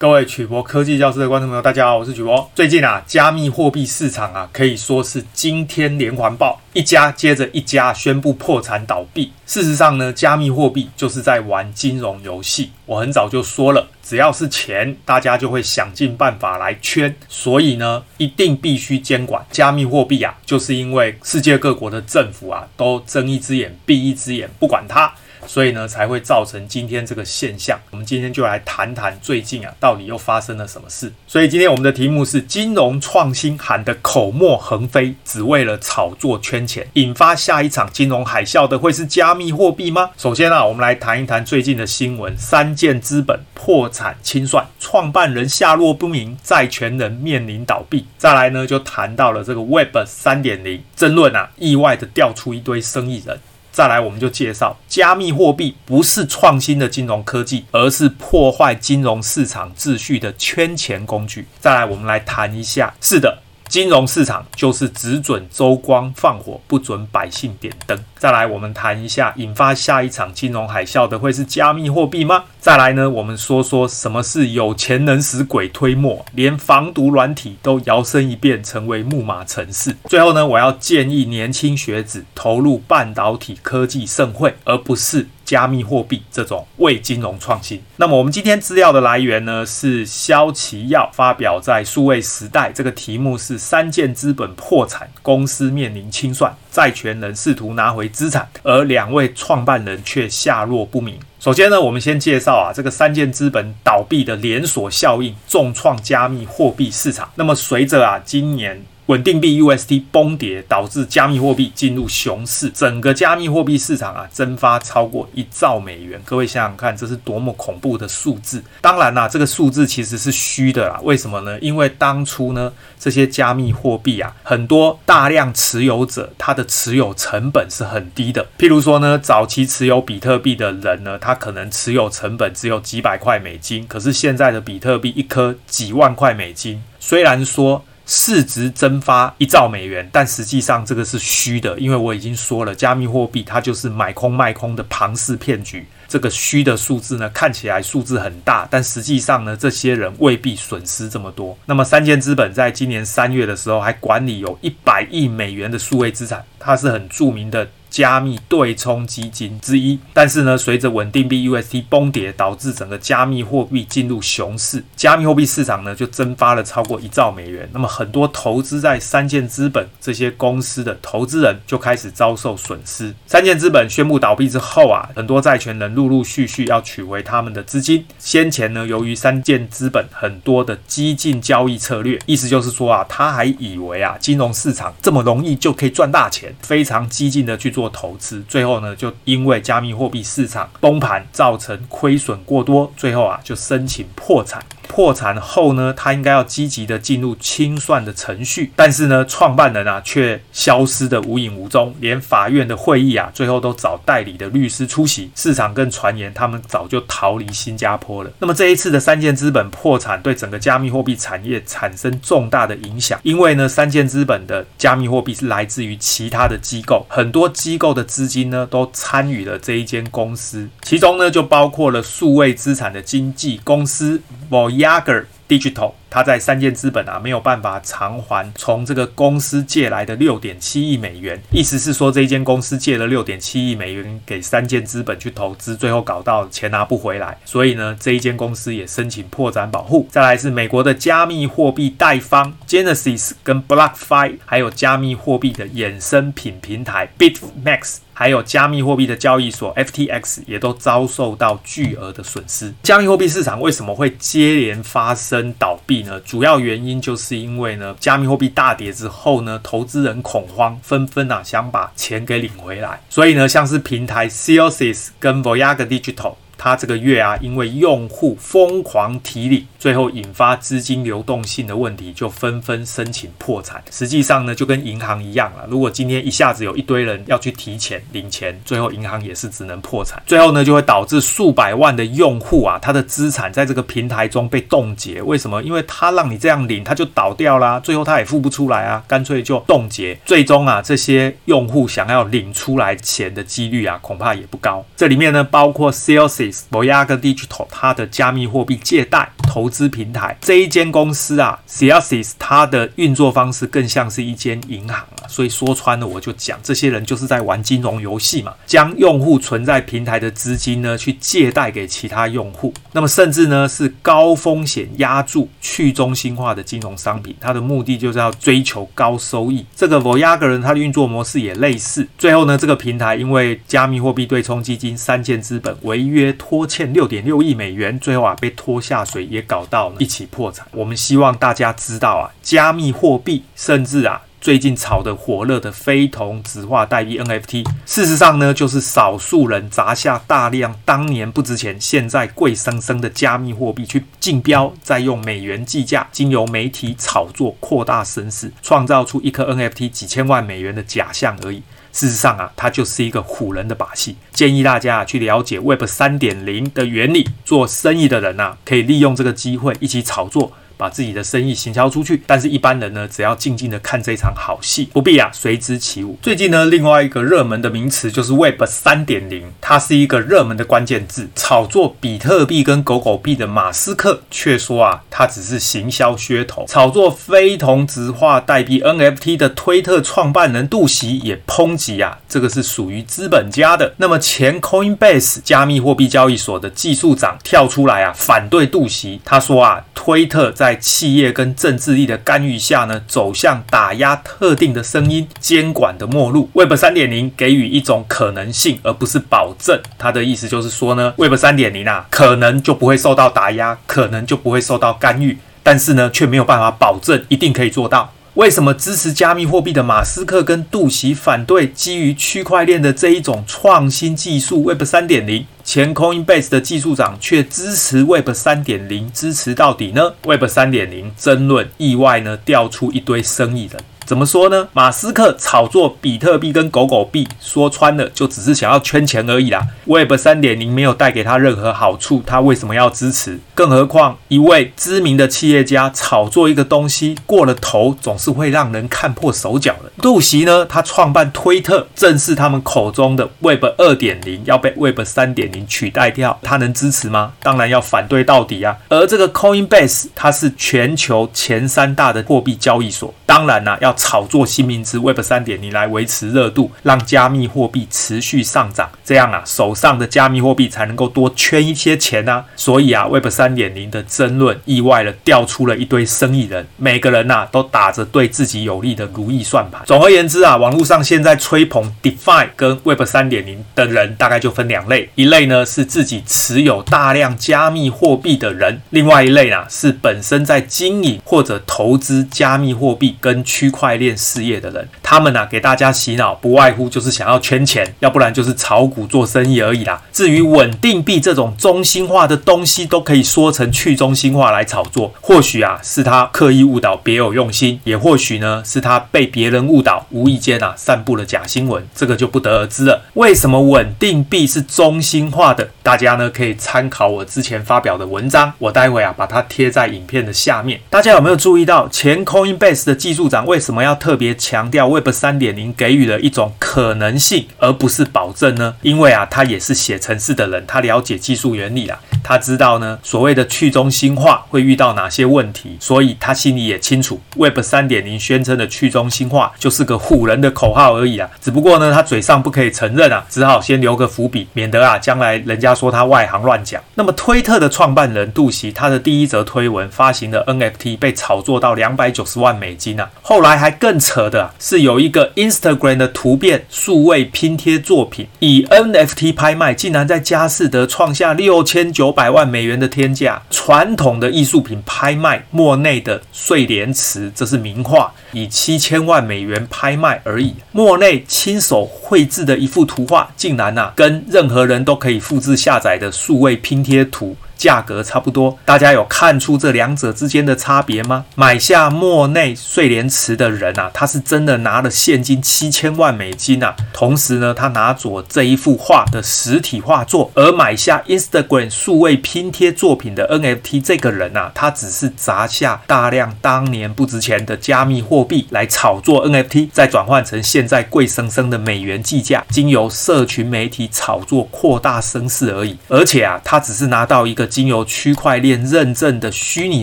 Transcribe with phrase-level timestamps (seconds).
[0.00, 2.48] 各位曲博科技教室的观众朋友，大家好，我是曲博。
[2.54, 9.32] 最近啊，加密货币市场啊，可以说是惊天连环爆，一家接着一家宣布破产倒闭。
[9.44, 12.70] 事实上呢，加密货币就是在玩金融游戏。
[12.86, 25.12] 我很早就说了，只要是钱，大家就会想尽办法来圈，所以呢，一定必须监管加密货币啊，就是因为世界各国的政府啊，都睁一只眼闭一只眼，不管它。
[25.48, 27.80] 所以呢，才会造成今天这个现象。
[27.90, 31.10] 我们今天就来谈谈最近啊，到底又发生了什么事。
[31.26, 40.10] 所以今天我们的题目是：金融创新喊得口沫横飞，只为了炒作圈钱，引发下一场金融海啸的会是加密货币吗？
[40.18, 48.06] 首先啊，我们来谈一谈最近的新闻：三箭资本破产清算，创办人下落不明，债权人面临倒闭。
[48.18, 53.40] 再来呢，就谈到了这个 Web 三点零争论啊，意外的掉出一堆生意人。
[53.78, 61.46] 再来，我们就介绍加密货币不是创新的金融科技，而是破坏金融市场秩序的圈钱工具。
[61.60, 63.38] 再来，我们来谈一下，是的。
[63.68, 67.98] 金融市场就是只准州官放火，不准百姓点灯。
[68.16, 72.44] 再来，我们谈一下引发下一场金融海啸的会是加密货币吗？
[72.58, 79.94] 再来呢，我们说说什么是有钱能使鬼推磨，连防毒软体都摇身一变成为木马程式。
[80.06, 85.28] 最后呢，我要建议年轻学子投入半导体科技盛会，而不是。
[85.48, 87.82] 加密货币这种为金融创新。
[87.96, 101.18] 那么我们今天资料的来源呢，是肖奇耀发表在数位时代，这个题目是三箭资本破产，公司面临清算，债权人试图拿回资产，而两位创办人却下落不明。
[101.40, 107.30] 首先呢，我们先介绍啊，这个三箭资本倒闭的连锁效应，重创加密货币市场。
[107.36, 108.84] 那么随着啊，今年。
[109.08, 116.20] 稳定币 UST 崩跌，导致加密货币进入熊市，整个加密货币市场啊蒸发超过一兆美元。
[116.26, 118.62] 各位想想看，这是多么恐怖的数字！
[118.82, 121.00] 当然啦，这个数字其实是虚的啦。
[121.02, 121.58] 为什么呢？
[121.60, 122.70] 因为当初呢，
[123.00, 128.46] 这些加密货币啊，很多大量持有者，他的持有成本是很低的。
[128.58, 137.82] 譬如说呢，早期持有比特币的人呢，他可能持有成本只有几百块美金，可是现在的比特币一颗几万块美金，虽然说。
[138.10, 145.86] 市值蒸发一兆美元，但实际上这个是虚的，因为我已经说了，加密货币它就是买空卖空的庞氏骗局。
[146.08, 151.54] 这个虚的数字呢，看起来数字很大，但实际上呢，这些人未必损失这么多。
[151.66, 157.68] 那么三箭资本在今年三月的时候，还管理有一百亿美元的数位资产，它是很著名的。
[157.98, 167.68] 加密对冲基金之一，但是呢，随着稳定币 UST 崩跌，导致整个加密货币进入熊市，加密货币市场呢就蒸发了超过一兆美元。
[167.72, 173.12] 那么很多投资在三箭资本这些公司的投资人就开始遭受损失。
[173.26, 178.06] 三箭资本宣布倒闭之后啊，很多债权人陆陆续续要取回他们的资金。
[178.20, 187.87] 先前呢，由于三箭资本很多的激进交易策略，意思就是说啊，他还以为啊，金融市场这么容易就可以赚大钱，非常激进的去做。
[187.90, 194.62] 投资，最后呢，就因为加密货币市场崩盘，造成亏损过多，最后啊，就申请破产。
[194.88, 205.30] 破产后呢，他应该要积极的进入清算的程序，但是呢，创办人啊却消失得无影无踪，连法院的会议啊，最后都找代理的律师出席。
[205.34, 208.30] 市场更传言他们早就逃离新加坡了。
[208.38, 240.08] 那么这一次的三箭资本破产，对整个加密货币产业产生重大的影响，因为呢，三箭资本的加密货币是来自于其他的机构，很多机机构的资金呢都参与了这一间公司，其中呢就包括了数位资产的经纪公司 Voyager Digital，他在三箭资本啊没有办法偿还从这个公司借来的六点七亿美元，意思是说这一间公司借了六点七亿美元给三箭资本去投资，最后搞到钱拿不回来，所以呢这一间公司也申请破产保护。
[240.10, 247.98] 再来是美国的加密货币代方 Genesis 跟 BlockFi，还有加密货币的衍生品平台 BitMax。
[248.18, 252.74] 还有加密货币的交易所 FTX 也都遭受到巨额的损失。
[252.82, 263.00] 加密货币市场为什么会接连发生倒闭主要原因就是因为呢，加密货币大跌之后呢，投资人恐慌，纷纷啊想把钱给领回来。
[263.08, 266.34] 所以呢，像是平台 Celsius 跟 Voyager Digital。
[266.58, 273.82] 他这个月啊，因为用户疯狂提领，最后引发资金流动性的问题，就纷纷申请破产。
[273.90, 275.64] 实际上呢，就跟银行一样了。
[275.68, 280.20] 如果今天一下子有一堆人要去提钱领钱，最后银行也是只能破产。
[280.26, 285.22] 最后呢，就会导致数百万的用户啊，他的资产在这个平台中被冻结。
[285.22, 285.62] 为什么？
[285.62, 287.78] 因为他让你这样领，他就倒掉啦。
[287.78, 290.18] 最后他也付不出来啊，干脆就冻结。
[290.24, 294.84] 最终啊，这些用户想要领出来钱的几率啊，恐怕也不高。
[294.96, 319.64] 这里面呢，包括 Celsius Voyager Digital 它的加密货币借贷投资平台这一间公司啊，Celsius 它的运作方式更像是一间银行啊，所以说穿了我就讲，这些人就是在玩金融游戏嘛，将用户存在平台的资金呢去借贷给其他用户，那么甚至呢是高风险押注去中心化的金融商品，它的目的就是要追求高收益。
[319.74, 322.06] 这个 Voyager 它的运作模式也类似。
[322.18, 330.66] 最后呢，这个平台因为加密货币对冲基金三箭资本违约拖欠六点六亿美元，最后啊被拖下水，也搞到一起破产。
[330.72, 351.60] 我们希望大家知道啊，加密货币甚至啊最近炒得火热的非同质化代币 NFT，事实上呢就是少数人砸下大量当年不值钱，现在贵生生的加密货币去竞标，再用美元计价，经由媒体炒作扩大声势，创造出一颗 NFT 几千万美元的假象而已。
[351.92, 354.16] 事实上啊，它就是一个唬人的把戏。
[354.32, 360.52] 建议大家去了解 Web 三点零的原理，做生意的人呐、啊，可以利用这个机会一起炒作。
[360.78, 366.16] 把自己的生意行销出去，但是一般人呢，只要静静的看这场好戏，不必啊随之起舞。
[366.22, 371.28] 最近呢，另外一个热门的名词就是 Web 三点零，它是一个热门的关键字。
[371.34, 376.64] 炒作比特币跟狗狗币的马斯克却说啊，它只是行销噱头。
[376.68, 383.94] 炒作非同质化代币 NFT 的推特创办人杜袭也抨击啊，这个是属于资本家的。
[383.96, 396.50] 那么前 Coinbase 加密货币交易所的技术长跳出来啊，反对杜袭，他说啊，推特在在企业跟政治力的干预下呢，走向打压特定的声音、监管的末路。
[396.52, 399.80] Web 三点零给予一种可能性，而不是保证。
[399.96, 408.12] 他的意思就是说呢，Web 三点零啊，可能就不会受到打压，可能就不会受到干预，但是呢，却没有办法保证一定可以做到。
[408.34, 415.46] 为什么支持加密货币的马斯克跟杜袭反对基于区块链的这一种创新技术 Web 三点零？
[415.70, 423.78] 前 Coinbase 的技术长却支持 Web 三点零，支持到底呢？Web 三点零争论意外呢，调出一堆生意人。
[424.08, 424.66] 怎么说呢？
[424.72, 429.60] 马斯克炒作比特币跟狗狗币，说穿了就只是想要圈钱而已啦。
[429.84, 433.38] Web 三点零没有带给他任何好处，他为什么要支持？
[433.54, 439.92] 更何况一位知名的企业家炒作一个东西过了头，总是会让人看破手脚的。
[440.00, 440.64] 杜袭呢？
[440.64, 447.32] 他创办推特，正是他们口中的 Web 二点零要被 Web 三点零取代掉，他能支持吗？
[447.42, 448.74] 当然要反对到底啊。
[448.88, 453.94] 而这个 Coinbase，它是全球前三大的货币交易所，当然啦、要。
[453.98, 462.44] 炒作新名词 Web 三点零来维持热度，让加密货币持续上涨，这样啊，手上的加密货币才能够多圈一些钱啊。
[462.56, 469.82] 所以啊，Web 三点零的争论意外的调出了一堆生意人，每个人呐、啊、都打着对自己有利的如意算盘。
[469.84, 483.87] 总而言之啊，网络上现在吹捧 DeFi 跟 Web 三点零的人大概就分两类，一类呢是自己持有大量加密货币的人，另外一类呢是本身在经营或者投资加密货币跟区块。
[483.88, 490.02] 块链事业的人，他们呢、给大家洗脑，不外乎就是想要圈钱，要不然就是炒股做生意而已啦。
[490.12, 495.14] 至于稳定币这种中心化的东西，都可以说成去中心化来炒作。
[495.22, 503.04] 或许啊是他刻意误导，别有用心；也或许呢是他被别人误导，无意间啊散布了假新闻，这个就不得而知了。
[503.14, 505.66] 为什么稳定币是中心化的？
[505.82, 510.78] 大家呢可以参考我之前发表的文章，我待会啊把它贴在影片的下面。
[510.90, 513.82] 大家有没有注意到前 Coinbase 的技术长为什什么？
[513.82, 518.74] 要特别强调，Web 三点零给予了一种可能性，而不是保证呢？
[518.80, 531.28] 因为啊，他也是写程式的人，他了解技术原理啊，他知道呢，所谓的去中心化会遇到哪些问题，所以他心里也清楚，Web 三点零宣称的去中心化就是个唬人的口号而已啊。
[531.38, 536.82] 只不过呢，他嘴上不可以承认啊，只好先留个伏笔，免得啊，将来人家说他外行乱讲。
[536.94, 543.78] 那么，推特的创办人杜袭，他的第一则推文发行的 NFT 被炒作到两百九十万美金啊，后来还。
[543.78, 553.40] 更扯的是，有一个 Instagram 的图片数位拼贴作品，以 NFT 拍卖，竟然在佳士得创下六千九百万美元的天价。
[553.50, 560.54] 传统的艺术品拍卖，莫内的睡莲池，这是名画，以七千万美元拍卖而已。
[560.72, 567.36] 莫内亲手绘制的一幅图画，竟然呐、跟任何人都可以复制下载的数位拼贴图。
[567.58, 568.56] 价格差不多。
[568.64, 571.26] 大家有看出这两者之间的差别吗？
[571.34, 595.76] 买下莫内睡莲池的人啊，他是真的拿了现金七千万美金啊，同时呢，他拿走这一幅画的实体画作，而买下 Instagram 数位拼贴作品的 NFT 这个人啊，他只是砸下大量当年不值钱的加密货币来炒作 NFT，再转换成现在贵生生的美元计价，经由社群媒体炒作扩大声势而已。
[595.88, 599.82] 而且啊，他只是拿到一个经由区块链认证的虚拟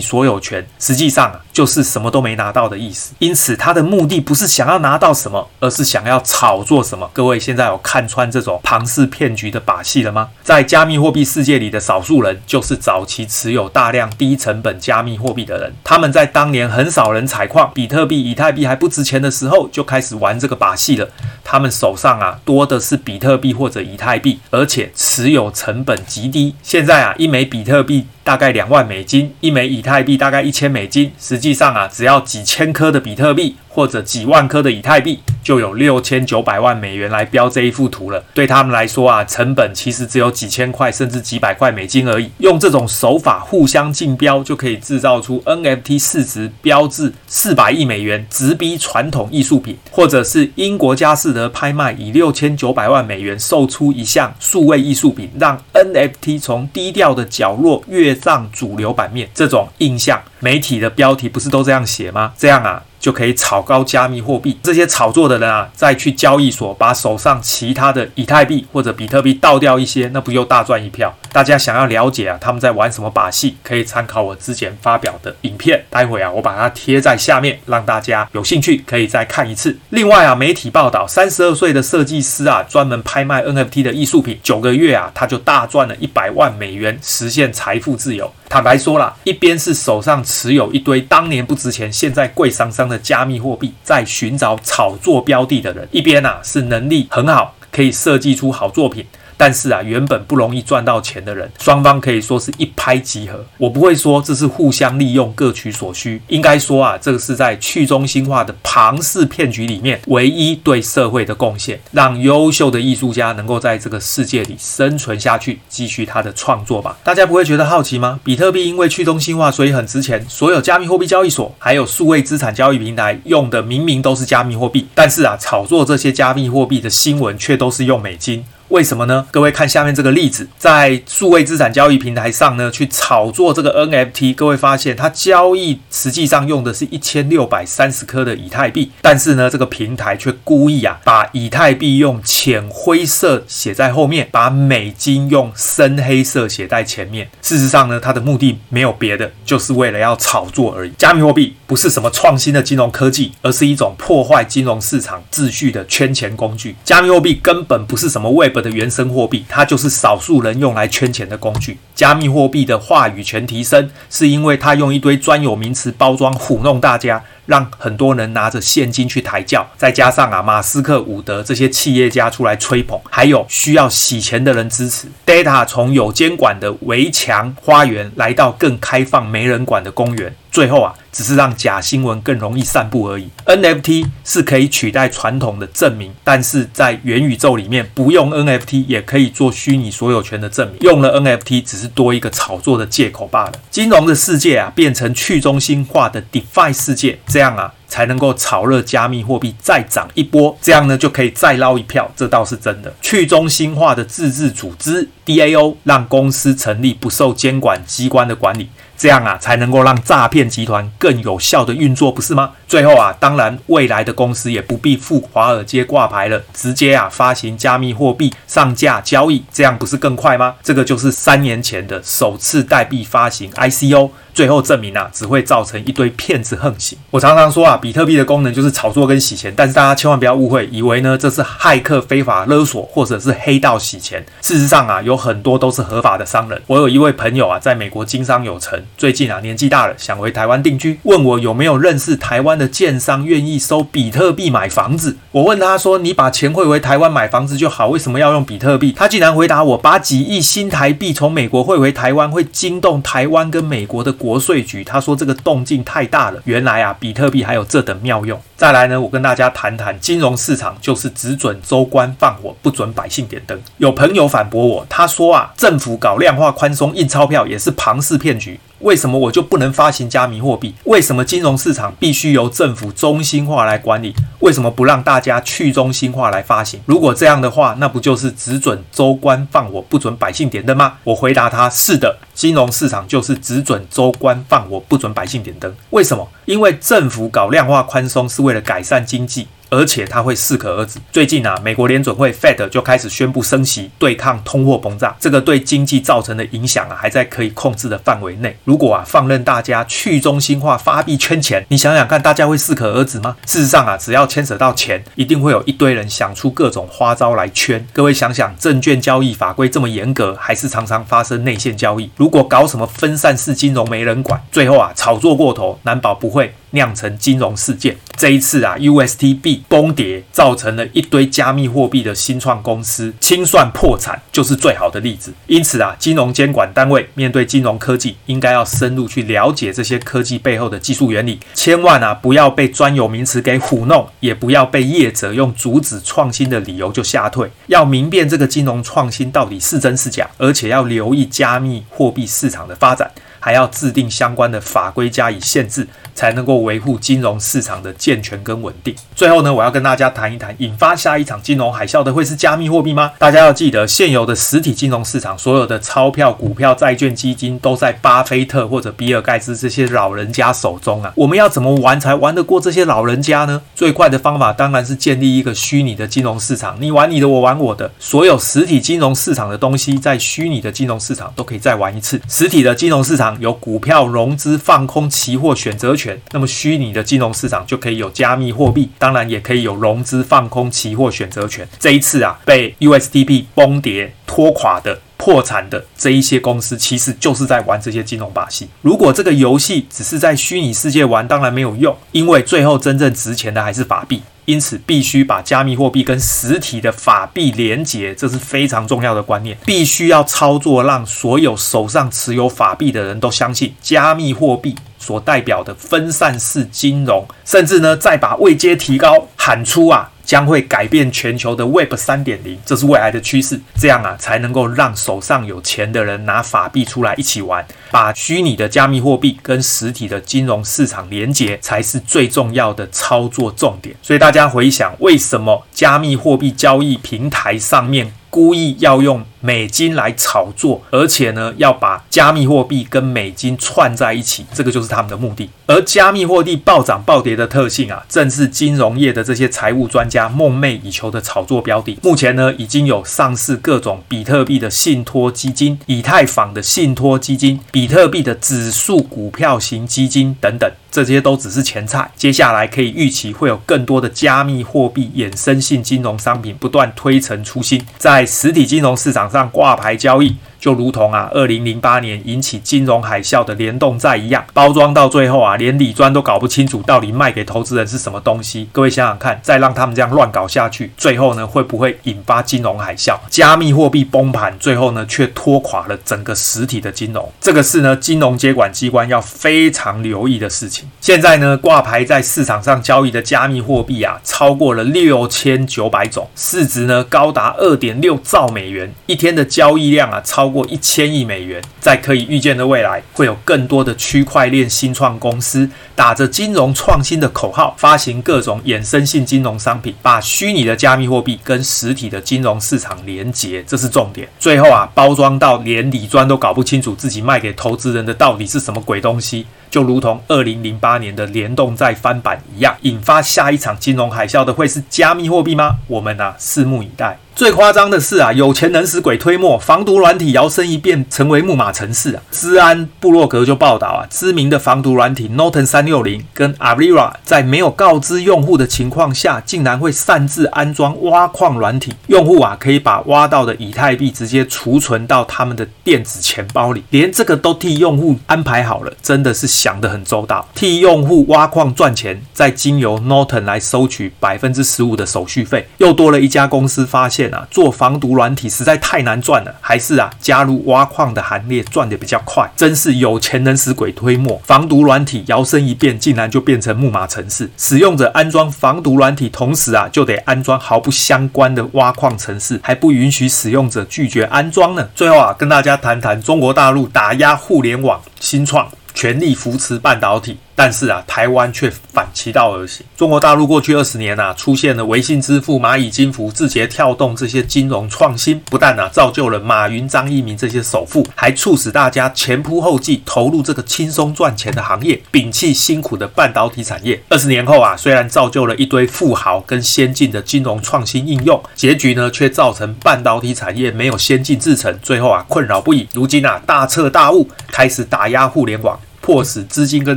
[0.00, 3.14] 所有权，实际上，就是什么都没拿到的意思。
[3.18, 7.08] 因此，他的目的不是想要拿到什么，而是想要炒作什么。
[7.14, 10.28] 各位现在有看穿这种庞氏骗局的把戏了吗？
[10.42, 15.72] 在加密货币世界里的少数人，就是早期持有大量低成本加密货币的人。
[15.82, 21.08] 他们在当年很少人采矿，比特币、以太币还不值钱的时候，就开始玩这个把戏了。
[21.42, 26.54] 他们手上啊，多的是比特币或者以太币，而且持有成本极低。
[26.62, 31.12] 现在啊，一枚比特币大概两万美金，一枚以太币大概一千美金。
[31.16, 38.24] 实际上啊，只要几千颗的比特币或者几万颗的以太币，就有六千九百万美元来标这一幅图了。
[38.32, 42.30] 对他们来说啊，成本其实只有几千块甚至几百块美金而已。
[42.38, 59.28] 用这种手法互相竞标，就可以制造出 NFT 市值标志四百亿美元，直逼传统艺术品，或者是英国佳士得拍卖以六千九百万美元售出一项数位艺术品，让 NFT 从低调的角落跃上主流版面。
[59.34, 62.32] 这种印象，媒体的标题不是都这样写吗？
[62.38, 62.82] 这样啊。
[63.06, 64.58] 就可以炒高加密货币。
[64.64, 71.16] 这些炒作的人啊，再去交易所把手上其他的以太币或者比特币倒掉一些，那不又大赚一票？
[71.32, 73.56] 大家想要了解啊，他们在玩什么把戏？
[73.62, 79.78] 可以参考我之前发表的影片，待会啊，我把它贴在下面，让大家有兴趣可以再看一次。
[79.90, 88.32] 另外啊，媒体报道，三十二岁的设计师啊，专门拍卖 NFT 的艺术品，九个月啊，他就大赚了一百万美元，实现财富自由。
[88.48, 99.04] 坦白说啦，一边是手上持有一堆当年不值钱，现在贵桑桑的加密货币，在寻找炒作标的的人；一边啊是能力很好，可以设计出好作品。
[99.36, 103.44] 但是啊，原本不容易赚到钱的人，双方可以说是一拍即合。
[103.58, 106.20] 我不会说这是互相利用，各取所需。
[106.28, 116.96] 应该说啊，这个是在去中心化的庞氏骗局里面唯一对社会的贡献，让优秀的艺术家能够在这个世界里生存下去，继续他的创作吧。
[117.04, 118.18] 大家不会觉得好奇吗？
[118.24, 120.24] 比特币因为去中心化，所以很值钱。
[120.28, 128.44] 所有加密货币交易所还有数位资产交易平台用的明明都是加密货币，但是啊，炒作这些加密货币的新闻却都是用美金。
[128.68, 129.26] 为什么呢？
[129.30, 147.28] 各位看下面这个例子，在数位资产交易平台上呢，去炒作这个 NFT，各位发现它交易实际上用的是一千六百三十颗的以太币，但是呢，这个平台却故意啊，把以太币用浅灰色写在后面，把美金用深黑色写在前面。
[147.40, 150.90] 事实上呢，它的目的没有别的，就是为了要炒作而已。
[150.98, 156.74] 加密货币不是什么创新的金融科技，而是一种破坏金融市场秩序的圈钱工具。
[156.84, 161.78] 加密货币根本不是什么为的原生货币，它就是少数人用来圈钱的工具。
[161.96, 169.66] 加密货币的话语权提升，是因为他用一堆专有名词包装糊弄大家，让很多人拿着现金去抬轿。
[169.78, 175.08] 再加上啊，马斯克、伍德这些企业家出来吹捧，还有需要洗钱的人支持。
[175.24, 180.36] Data 从有监管的围墙花园，来到更开放没人管的公园。
[180.50, 183.28] 最后啊，只是让假新闻更容易散布而已。
[183.44, 190.78] NFT 是可以取代传统的证明，但是在元宇宙里面，不用 NFT 也可以做虚拟所有权的证明。
[190.80, 193.52] 用了 NFT 只是多一个炒作的借口罢了。
[193.70, 197.72] 金融的世界啊，变成去中心化的 DeFi 世界，这样啊。
[197.88, 202.92] 才能够炒热加密货币再涨一波，这样呢就可以再捞一票，这倒是真的。
[203.00, 212.52] 去中心化的自治组织 DAO 让公司成立不受监管机关的管理，这样啊才能够让诈骗集团更有效的运作，不是吗？
[212.66, 220.54] 最后啊，当然未来的公司也不必赴华尔街挂牌了，直接啊发行加密货币上架交易，这样不是更快吗？
[220.62, 224.10] 这个就是三年前的首次代币发行 ICO。
[224.36, 226.98] 最后证明啊，只会造成一堆骗子横行。
[227.10, 234.22] 我常常说啊，比特币的功能就是炒作跟洗钱，但是大家千万不要误会，以为呢这是骇客非法勒索或者是黑道洗钱。
[234.42, 236.60] 事实上啊，有很多都是合法的商人。
[236.66, 245.16] 我有一位朋友啊，在美国经商有成，最近啊年纪大了，想回台湾定居，问我有没有认识台湾的建商愿意收比特币买房子。
[245.32, 256.42] 我问他说：“你把钱汇回台湾买房子就好，为什么要用比特币？”他竟然回答我：“把几亿新台币从美国汇回台湾，会惊动台湾跟美国的。”国税局，他说这个动静太大了。
[256.46, 258.40] 原来啊，比特币还有这等妙用。
[258.56, 263.56] 再来呢，我跟大家谈谈金融市场，就是只准州官放火，不准百姓点灯。
[263.76, 268.58] 有朋友反驳我，他说啊，政府搞量化宽松印钞票也是庞氏骗局。
[268.80, 270.74] 为什么我就不能发行加密货币？
[270.84, 274.14] 为什么金融市场必须由政府中心化来管理？
[274.40, 276.80] 为什么不让大家去中心化来发行？
[276.86, 280.94] 如果这样的话，那不就是只准州官放火，不准百姓点灯吗？
[281.04, 285.74] 我回答他：是的，金融市场就是只准州官放火，不准百姓点灯。
[285.90, 286.28] 为什么？
[286.44, 289.48] 因为政府搞量化宽松是为了改善经济。
[289.70, 290.98] 而且它会适可而止。
[291.12, 295.14] 最近啊，美国联准会 Fed 就开始宣布升息，对抗通货膨胀。
[295.18, 298.56] 这个对经济造成的影响啊，还在可以控制的范围内。
[298.64, 303.36] 如果啊，放任大家去中心化发币圈钱，你想想看，大家会适可而止吗？
[303.46, 307.86] 事实上啊，只要牵扯到钱，一定会有一堆人想出各种花招来圈。
[307.92, 312.10] 各位想想，证券交易法规这么严格，还是常常发生内线交易。
[312.16, 317.96] 如果搞什么分散式金融没人管，最后啊，炒作过头，难保不会酿成金融事件。
[318.16, 325.32] 这一次啊，USTB 崩跌，造成了一堆加密货币的新创公司清算破产，就是最好的例子。
[325.46, 337.50] 因此啊，金融监管单位面对金融科技，应该要深入去了解这些科技背后的技术原理，千万啊不要被专有名词给唬弄，也不要被业者用阻止创新的理由就吓退。
[337.66, 343.10] 要明辨这个金融创新到底是真是假，而且要留意加密货币市场的发展。
[343.46, 345.86] 还要制定相关的法规加以限制，
[346.16, 348.92] 才能够维护金融市场的健全跟稳定。
[349.14, 353.12] 最后呢，我要跟大家谈一谈，引发下一场金融海啸的会是加密货币吗？
[353.20, 361.12] 大家要记得，现有的实体金融市场，所有的钞票、股票、债券、基金，都在巴菲特或者比尔盖茨这些老人家手中啊。
[361.14, 363.62] 我们要怎么玩才玩得过这些老人家呢？
[363.76, 372.20] 最快的方法当然是建立一个虚拟的金融市场，你玩你的，我玩我的，所有实体金融市场的东西，在虚拟的金融市场都可以再玩一次。
[372.28, 373.35] 实体的金融市场。
[373.38, 381.68] 有股票融资放空期货选择权，那么虚拟的金融市场就可以有加密货币，当然也可以有融资放空期货选择权。
[381.78, 388.68] 这一次啊，被 USDP 崩跌拖垮的、破产的这一些公司，其实就是在玩这些金融把戏。
[388.82, 394.22] 如果这个游戏只是在虚拟世界玩，当然没有用，因为最后真正值钱的还是法币。
[394.46, 399.58] 因此，必须把加密货币跟实体的法币连结，这是非常重要的观念。
[399.66, 404.74] 必须要操作，让所有手上持有法币的人都相信加密货币
[405.06, 410.10] 所代表的分散式金融，甚至呢，再把位阶提高，喊出啊！
[410.24, 413.60] 将会改变全球的 Web 三点零，这是未来的趋势。
[413.78, 423.94] 这样啊，才能够让手上有钱的人拿法币出来一起玩，把虚拟的加密货币跟实体的金融市场连接，才是最重要的操作重点。
[424.02, 435.48] 所以大家回想，为什么加密货币交易平台上面故意要用美金来炒作，而且呢，要把加密货币跟美金串在一起，这个就是他们的目的。
[435.66, 441.98] 而加密货币暴涨暴跌的特性啊，正是金融业的这些财务专家梦寐以求的炒作标的。
[442.02, 452.08] 目前呢，已经有上市各种比特币的信托基金、以太坊的信托基金、比特币的指数股票型基金等等，这些都只是前菜。
[452.16, 460.36] 接下来可以预期会有更多的加密货币衍生性金融商品不断推陈出新，在实体金融市场上挂牌交易。
[460.66, 468.68] 就如同啊，二零零八年引起金融海啸的联动债一样，包装到最后啊，连李专都搞不清楚到底卖给投资人是什么东西。
[468.72, 473.16] 各位想想看，再让他们这样乱搞下去，最后呢，会不会引发金融海啸？
[473.30, 477.30] 加密货币崩盘，最后呢，却拖垮了整个实体的金融。
[477.40, 480.90] 这个是呢，金融监管机关要非常留意的事情。
[481.00, 490.66] 现在呢，挂牌在市场上交易的加密货币啊，超过了六千九百种，市值呢高达二点六兆美元，一天的交易量啊，超过。
[490.66, 504.28] 一千亿美元，在可以预见的未来，会有更多的区块链新创公司打着金融创新的口号，发行各种衍生性金融商品，把虚拟的加密货币跟实体的金融市场连接，这是重点。
[504.40, 515.80] 最后啊，包装到连李专都搞不清楚自己卖给投资人的到底是什么鬼东西，就如同二零零八年的联动再翻版一样，引发下一场金融海啸的会是加密货币吗？
[515.86, 517.18] 我们啊，拭目以待。
[517.34, 522.22] 最夸张的是啊，有钱能使鬼推磨，防毒软体摇身一变成为木马程式啊！
[522.30, 547.34] 资安布洛格就报道啊，知名的防毒软体 Norton 三六零跟 Avira 在没有告知用户的情况下，竟然会擅自安装挖矿软体，用户啊可以把挖到的以太币直接储存到他们的电子钱包里，连这个都替用户安排好了，真的是想得很周到，替用户挖矿赚钱，再经由 Norton 来收取百分之十五的手续费，又多了一家公司发现。
[547.34, 552.48] 啊，做防毒软体实在太难赚了，还是啊加入挖矿的行列赚得比较快。
[552.56, 557.50] 真是有钱能使鬼推磨，防毒软体摇身一变，竟然就变成木马程式。
[557.56, 564.88] 使用者安装防毒软体，同时啊就得安装毫不相关的挖矿程式，还不允许使用者拒绝安装呢。
[564.94, 568.68] 最后啊，跟大家谈谈中国大陆打压互联网新创。
[568.96, 572.84] 全力扶持半导体，但是啊，台湾却反其道而行。
[572.96, 586.98] 中国大陆过去二十年啊，出现了微信支付、蚂蚁金服、字节跳动这些金融创新，不但啊造就了马云、张一鸣这些首富，还促使大家前仆后继投入这个轻松赚钱的行业，摒弃辛苦的半导体产业。
[587.10, 595.86] 二十年后啊，虽然造就了一堆富豪跟先进的金融创新应用，结局呢却造成半导体产业没有先进制程，最后啊困扰不已。
[595.92, 598.80] 如今啊大彻大悟，开始打压互联网。
[599.06, 599.96] 迫使资金跟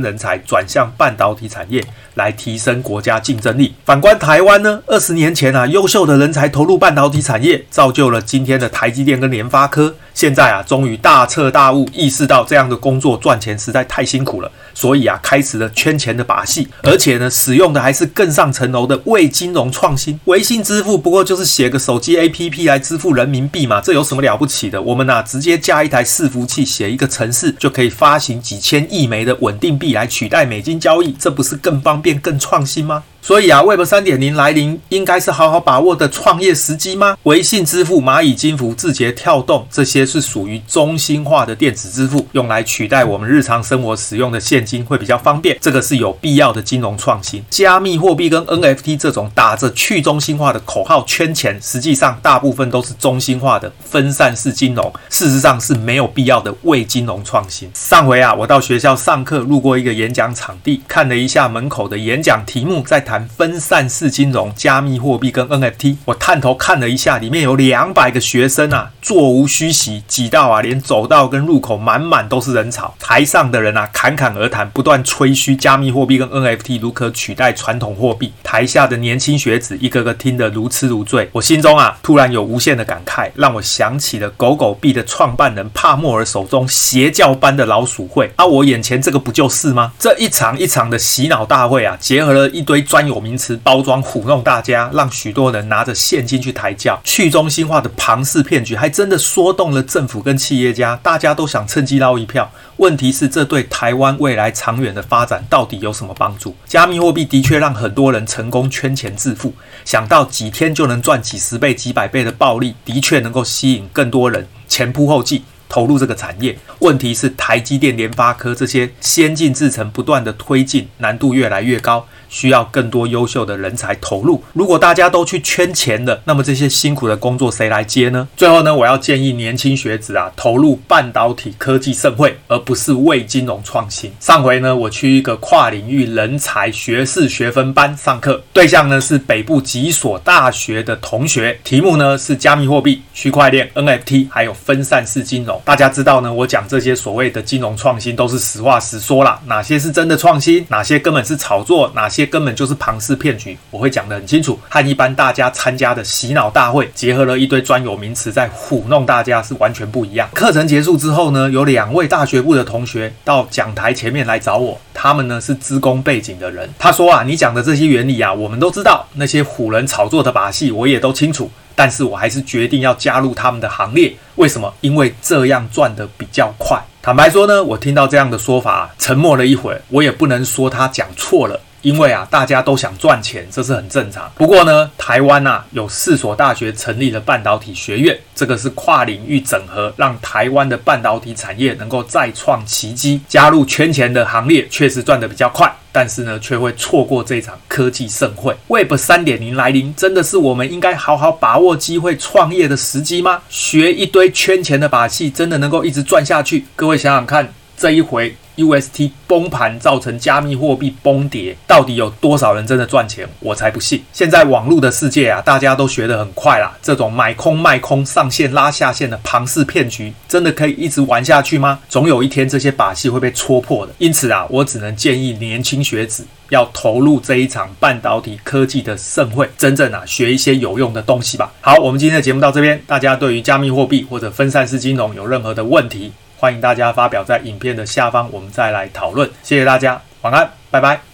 [0.00, 3.74] 人才转向半导体产业，来提升国家竞争力。
[3.84, 9.96] 反观台湾呢，二十年前啊，优秀的人才投入半导体产业，造就了今天的台积电跟联发科。
[10.14, 20.20] 现在啊，终于大彻大悟，意识到这样的工作赚钱实在太辛苦了，所以啊，开始了圈钱的把戏，而且呢，使用的还是更上层楼的为金融创新。
[20.26, 24.80] 微信支付不过就是写个手机 APP 来支付人民币嘛，这有什么了不起的？
[24.80, 33.02] 我们呐、直接架一台伺服器，写一个程式，就可以发行几千亿一枚的稳定币来取代美金交易，这不是更方便、更创新吗？
[33.22, 37.16] 所以啊，Web 三点零来临，应该是好好把握的创业时机吗？
[37.24, 45.58] 微信支付、蚂蚁金服、字节跳动，这些是属于中心化的电子支付，用来取代我们日常生活使用的现金会比较方便。
[45.60, 47.44] 这个是有必要的金融创新。
[47.50, 57.70] 加密货币跟 NFT 这种打着去中心化的口号圈钱，实际上大部分都是中心化的分散式金融，事实上是没有必要的为金融创新。
[57.74, 72.94] 上回啊，我到学校上课，路过一个演讲场地，看了一下门口的演讲题目，在谈分散式金融、加密货币跟 NFT，我探头看了一下，里面有两百个学生啊，座无虚席，挤到啊，连走道跟入口满满都是人潮。
[73.00, 78.32] 台上的人啊，侃侃而谈，不断吹嘘加密货币跟 NFT 如何取代传统货币。
[78.44, 81.28] 台下的年轻学子一个个听得如痴如醉。
[81.32, 88.30] 我心中啊，突然有无限的感慨，让我想起了狗狗币的创办人帕莫尔手中邪教般的老鼠会。
[88.36, 89.90] 啊，我眼前这个不就是吗？
[89.98, 93.40] 这一场一场的洗脑大会啊，结合了一堆专有名。
[93.40, 102.52] 词包装糊弄大家，让许多人拿着现金去抬轿，去中心化的庞氏骗局还真的说动了政府跟企业家，大家都想趁机捞一票。
[102.76, 106.54] 问题是，这对台湾未来长远的发展到底有什么帮助？
[106.66, 109.54] 加密货币的确让很多人成功圈钱致富，
[109.86, 115.44] 想到几天就能赚几十倍、几百倍的暴利，的确能够吸引更多人前仆后继。
[115.70, 124.42] 投入这个产业，问题是台积电、联发科这些先进制程不断的推进，难度越来越高，需要更多优秀的人才投入。
[124.52, 128.28] 如果大家都去圈钱了，那么这些辛苦的工作谁来接呢？
[128.36, 134.12] 最后呢，我要建议年轻学子啊，投入半导体科技盛会，而不是为金融创新。
[134.18, 145.59] 上回呢，我去一个跨领域人才学士学分班上课，对象呢是北部几所大学的同学，题目呢是加密货币、区块链、NFT，还有分散式金融。
[145.64, 154.58] 大家知道呢，我讲这些所谓的金融创新都是实话实说啦，哪些是真的创新，哪些根本是炒作，哪些根本就是庞氏骗局，我会讲得很清楚。
[154.68, 160.28] 和一般大家参加的洗脑大会，结合了一堆专有名词在唬弄大家，是完全不一样。
[160.34, 166.68] 课程结束之后呢，有两位大学部的同学到讲台前面来找我，他们呢是资工背景的人。
[166.78, 171.50] 他说啊，你讲的这些原理啊，我们都知道，那些唬人炒作的把戏，我也都清楚。
[171.80, 174.14] 但是我还是决定要加入他们的行列。
[174.34, 174.70] 为什么？
[174.82, 176.78] 因为这样赚得比较快。
[177.00, 179.80] 坦白说呢，我听到这样的说法，沉默了一会。
[179.88, 184.30] 我也不能说他讲错了，因为啊，大家都想赚钱，这是很正常。
[184.34, 193.20] 不过呢，台湾啊有四所大学成立了半导体学院，这个是跨领域整合，让台湾的半导体产业能够再创奇迹。
[193.28, 195.74] 加入圈钱的行列，确实赚得比较快。
[195.92, 198.54] 但是呢，却会错过这场科技盛会。
[198.68, 203.42] Web 三点零来临，真的是我们应该好好把握机会创业的时机吗？
[203.48, 206.64] 学一堆圈钱的把戏，真的能够一直赚下去？
[206.76, 208.36] 各位想想看，这一回。
[208.64, 213.28] UST 崩盘造成加密货币崩跌，到底有多少人真的赚钱？
[213.40, 214.02] 我才不信！
[214.12, 216.76] 现在网络的世界啊，大家都学得很快啦。
[216.82, 221.78] 这种买空卖空、上线拉下线的庞氏骗局，真的可以一直玩下去吗？
[221.88, 223.92] 总有一天这些把戏会被戳破的。
[223.98, 231.52] 因此啊，我只能建议年轻学子要投入这一场半导体科技的盛会，真正啊学一些有用的东西吧。
[231.60, 232.80] 好，我们今天的节目到这边。
[232.86, 239.28] 大家对于加密货币或者分散式金融有任何的问题，欢迎大家发表在影片的下方，我们再来讨论。
[239.42, 241.09] 谢谢大家，晚安，拜拜。